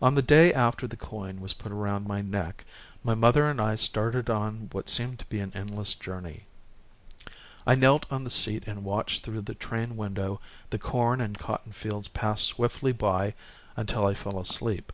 On 0.00 0.14
the 0.14 0.22
day 0.22 0.54
after 0.54 0.86
the 0.86 0.96
coin 0.96 1.40
was 1.40 1.52
put 1.52 1.72
around 1.72 2.06
my 2.06 2.20
neck 2.22 2.64
my 3.02 3.14
mother 3.16 3.46
and 3.50 3.60
I 3.60 3.74
started 3.74 4.30
on 4.30 4.68
what 4.70 4.88
seemed 4.88 5.18
to 5.18 5.24
me 5.32 5.40
an 5.40 5.50
endless 5.52 5.96
journey. 5.96 6.44
I 7.66 7.74
knelt 7.74 8.06
on 8.08 8.22
the 8.22 8.30
seat 8.30 8.62
and 8.68 8.84
watched 8.84 9.24
through 9.24 9.40
the 9.42 9.54
train 9.56 9.96
window 9.96 10.40
the 10.70 10.78
corn 10.78 11.20
and 11.20 11.36
cotton 11.36 11.72
fields 11.72 12.06
pass 12.06 12.40
swiftly 12.42 12.92
by 12.92 13.34
until 13.76 14.06
I 14.06 14.14
fell 14.14 14.38
asleep. 14.38 14.92